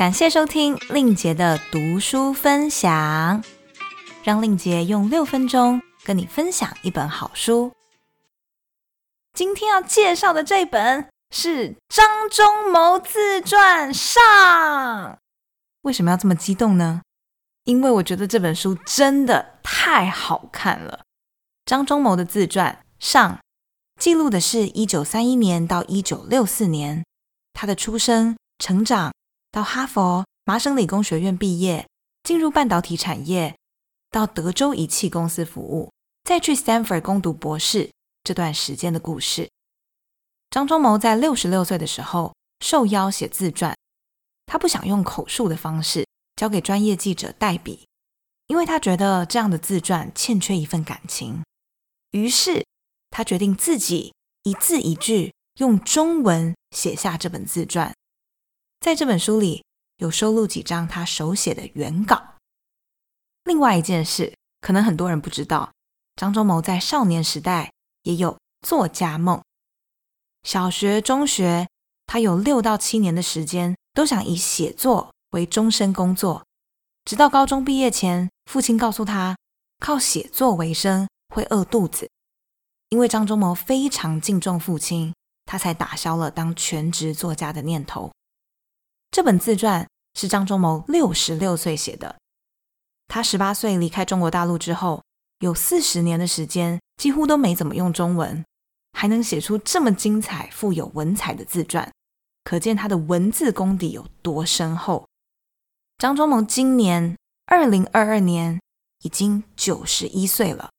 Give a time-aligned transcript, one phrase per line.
[0.00, 3.44] 感谢收听令杰的读书分享，
[4.24, 7.70] 让令杰用六分钟跟你分享一本好书。
[9.34, 15.18] 今天要介绍的这本是张忠谋自传上。
[15.82, 17.02] 为什么要这么激动呢？
[17.64, 21.00] 因为我觉得这本书真的太好看了。
[21.66, 23.38] 张忠谋的自传上
[24.00, 27.04] 记录的是一九三一年到一九六四年
[27.52, 29.12] 他的出生、成长。
[29.52, 31.86] 到哈佛、麻省理工学院毕业，
[32.22, 33.56] 进入半导体产业，
[34.10, 35.90] 到德州仪器公司服务，
[36.22, 37.90] 再去 Stanford 攻读博士，
[38.22, 39.50] 这段时间的故事。
[40.50, 42.34] 张忠谋在六十六岁的时候
[42.64, 43.76] 受邀写自传，
[44.46, 46.06] 他不想用口述的方式
[46.36, 47.86] 交给专业记者代笔，
[48.46, 51.42] 因为他觉得这样的自传欠缺一份感情。
[52.12, 52.64] 于是
[53.10, 57.92] 他决定自己一字一句用中文写下这本自传。
[58.80, 59.62] 在这本书里
[59.98, 62.36] 有收录几张他手写的原稿。
[63.44, 65.70] 另外一件事，可能很多人不知道，
[66.16, 67.70] 张忠谋在少年时代
[68.04, 69.42] 也有作家梦。
[70.44, 71.68] 小学、中学，
[72.06, 76.46] 他有六到七年的时间都想以写作为终身工作。
[77.04, 79.36] 直到高中毕业前，父亲告诉他，
[79.78, 82.08] 靠写作为生会饿肚子。
[82.88, 85.14] 因为张忠谋非常敬重父亲，
[85.44, 88.10] 他才打消了当全职作家的念头。
[89.10, 92.16] 这本自传是张忠谋六十六岁写的。
[93.08, 95.02] 他十八岁离开中国大陆之后，
[95.40, 98.44] 有四十年的时间几乎都没怎么用中文，
[98.92, 101.92] 还能写出这么精彩、富有文采的自传，
[102.44, 105.08] 可见他的文字功底有多深厚。
[105.98, 108.60] 张忠谋今年二零二二年
[109.02, 110.70] 已经九十一岁了，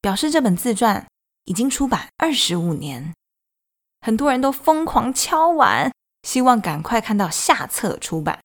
[0.00, 1.06] 表示这本自传
[1.44, 3.14] 已经出版二十五年，
[4.00, 5.92] 很多人都疯狂敲碗。
[6.22, 8.40] 希望赶快看到下册出版。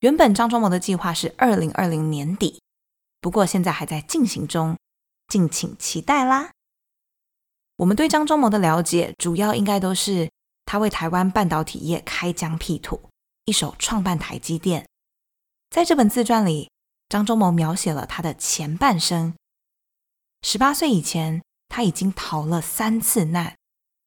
[0.00, 2.62] 原本张忠谋的计划是二零二零年底，
[3.20, 4.78] 不过现在还在进行中，
[5.28, 6.50] 敬请期待啦。
[7.76, 10.30] 我们对张忠谋的了解，主要应该都是
[10.64, 13.00] 他为台湾半导体业开疆辟土，
[13.44, 14.86] 一手创办台积电。
[15.68, 16.70] 在这本自传里，
[17.08, 19.34] 张忠谋描写了他的前半生。
[20.42, 23.56] 十八岁以前，他已经逃了三次难，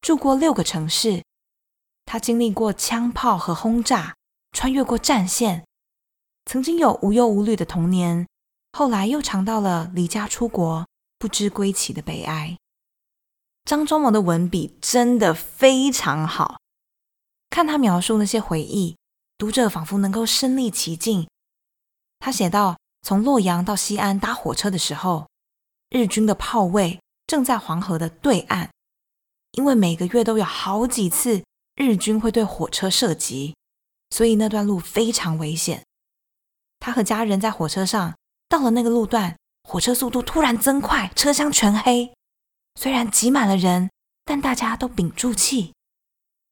[0.00, 1.22] 住过六个城市。
[2.06, 4.14] 他经历过枪炮和轰炸，
[4.52, 5.66] 穿越过战线，
[6.44, 8.28] 曾经有无忧无虑的童年，
[8.72, 10.86] 后来又尝到了离家出国、
[11.18, 12.56] 不知归期的悲哀。
[13.64, 16.60] 张忠谋的文笔真的非常好，
[17.48, 18.96] 看他描述那些回忆，
[19.38, 21.26] 读者仿佛能够身临其境。
[22.18, 25.28] 他写到，从洛阳到西安搭火车的时候，
[25.88, 28.68] 日军的炮位正在黄河的对岸，
[29.52, 31.42] 因为每个月都有好几次。
[31.76, 33.56] 日军会对火车射击，
[34.10, 35.84] 所以那段路非常危险。
[36.78, 38.16] 他和家人在火车上，
[38.48, 42.14] 到了那个路段，火车速度突然增快，车厢全黑。
[42.76, 43.90] 虽然挤满了人，
[44.24, 45.72] 但大家都屏住气。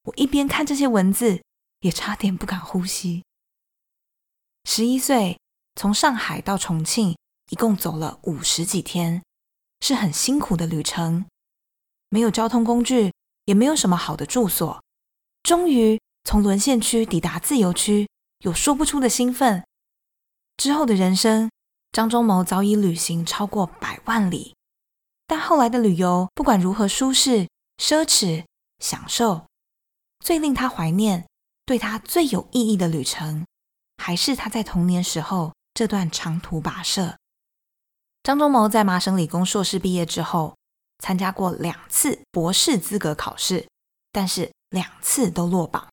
[0.05, 1.43] 我一边看这些文字，
[1.81, 3.25] 也差点不敢呼吸。
[4.65, 5.39] 十一岁，
[5.77, 7.17] 从上海到重庆，
[7.51, 9.23] 一共走了五十几天，
[9.81, 11.27] 是很辛苦的旅程。
[12.09, 13.13] 没有交通工具，
[13.45, 14.83] 也没有什么好的住所。
[15.43, 18.09] 终于从沦陷区抵达自由区，
[18.39, 19.65] 有说不出的兴奋。
[20.57, 21.51] 之后的人生，
[21.91, 24.55] 张忠谋早已旅行超过百万里。
[25.27, 27.49] 但后来的旅游，不管如何舒适、
[27.79, 28.45] 奢侈、
[28.79, 29.47] 享受，
[30.21, 31.27] 最令他怀念、
[31.67, 33.45] 对他最有意义的旅程，
[33.97, 37.17] 还是他在童年时候这段长途跋涉。
[38.23, 40.57] 张忠谋在麻省理工硕士毕业之后，
[41.01, 43.67] 参加过两次博士资格考试，
[44.13, 44.53] 但是。
[44.73, 45.87] 两次都落榜，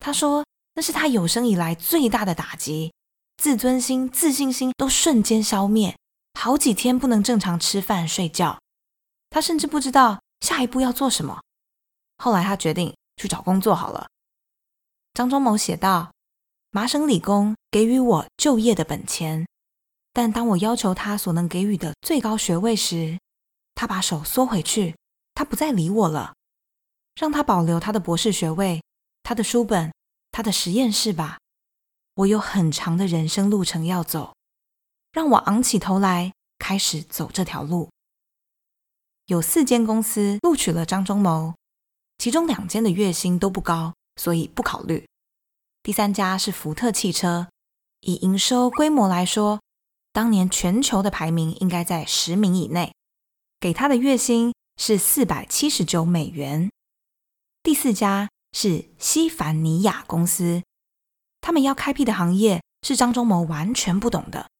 [0.00, 2.92] 他说那是他有生以来最大的打击，
[3.36, 5.96] 自尊心、自信心都瞬间消灭，
[6.40, 8.58] 好几天不能正常吃饭睡觉，
[9.28, 11.42] 他甚至不知道下一步要做什么。
[12.16, 14.06] 后来他决定去找工作好了。
[15.12, 16.10] 张忠谋写道
[16.72, 19.46] ：“麻省理工给予我就业的本钱，
[20.12, 23.18] 但当我要求他所能给予的最高学位时，
[23.74, 24.96] 他把手缩回去，
[25.34, 26.32] 他不再理我了。”
[27.14, 28.82] 让他保留他的博士学位、
[29.22, 29.92] 他的书本、
[30.32, 31.38] 他的实验室吧。
[32.16, 34.34] 我有很长的人生路程要走，
[35.12, 37.88] 让我昂起头来，开始走这条路。
[39.26, 41.54] 有四间公司录取了张忠谋，
[42.18, 45.06] 其中两间的月薪都不高，所以不考虑。
[45.82, 47.48] 第三家是福特汽车，
[48.00, 49.60] 以营收规模来说，
[50.12, 52.92] 当年全球的排名应该在十名以内。
[53.58, 56.70] 给他的月薪是四百七十九美元。
[57.64, 60.62] 第四家是西凡尼亚公司，
[61.40, 64.50] 他们要开辟的行业是张忠谋完全不懂的，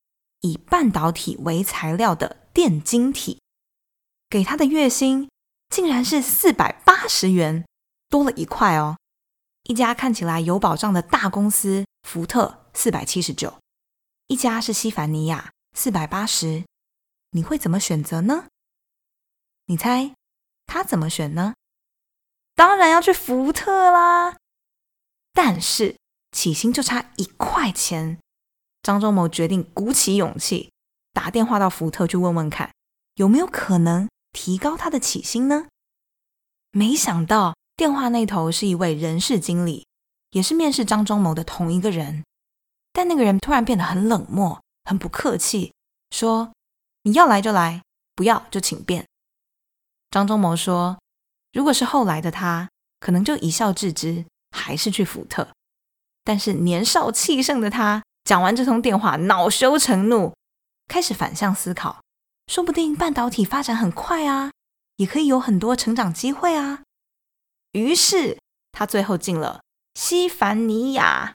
[0.41, 3.43] 以半导体为材料的电晶体。
[4.31, 5.29] 给他的月薪
[5.69, 7.67] 竟然是四百八十元，
[8.09, 8.97] 多了一块哦。
[9.65, 13.59] 一家看起来有保障的大公司福特四百七十九，
[14.29, 16.65] 一家是西凡尼亚四百八十，
[17.33, 18.47] 你会怎么选择呢？
[19.67, 20.15] 你猜
[20.65, 21.53] 他怎么选呢？
[22.55, 24.37] 当然要去福特啦。
[25.33, 25.97] 但是
[26.33, 28.19] 起薪就差一块钱，
[28.83, 30.73] 张忠谋决定鼓起勇气
[31.13, 32.73] 打电话到福特去问问看，
[33.15, 35.67] 有没有可能提高他的起薪呢？
[36.71, 39.87] 没想到电话那头是一位人事经理，
[40.31, 42.25] 也是面试张忠谋的同一个人，
[42.93, 45.73] 但那个人突然变得很冷漠，很不客气，
[46.11, 46.53] 说
[47.03, 47.83] ：“你要来就来，
[48.15, 49.05] 不要就请便。”
[50.11, 50.99] 张忠谋说
[51.55, 52.69] ：“如果是后来的他，
[53.01, 55.49] 可能就一笑置之。”还是去福特，
[56.23, 60.33] 但是年少气盛的他讲完这通电话，恼羞成怒，
[60.87, 62.01] 开始反向思考，
[62.47, 64.53] 说不定半导体发展很快啊，
[64.99, 66.85] 也可以有很多成长机会啊。
[67.73, 68.39] 于是
[68.71, 69.61] 他最后进了
[69.95, 71.35] 西凡尼亚。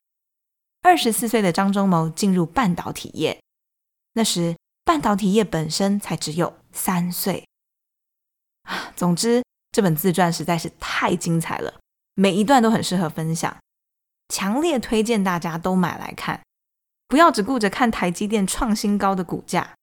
[0.82, 3.42] 二十四岁的张忠谋进入半导体业，
[4.14, 4.56] 那时
[4.86, 7.46] 半导体业本身才只有三岁。
[8.64, 11.76] 啊， 总之这本自传实在是太精彩了。
[12.16, 13.58] 每一段都很适合分享，
[14.28, 16.42] 强烈推荐大家都买来看，
[17.08, 19.76] 不要只顾着看台积电创新高的股价，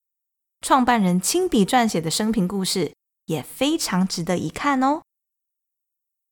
[0.61, 2.93] 创办人亲笔撰写的生平故事
[3.27, 5.03] 也非常值得一看哦。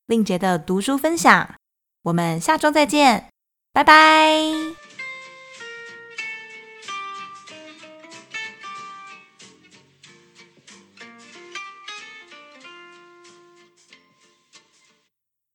[0.07, 1.55] 令杰的读书分享，
[2.03, 3.31] 我们下周再见，
[3.73, 4.84] 拜拜。